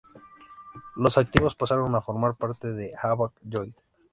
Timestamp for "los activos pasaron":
0.95-1.93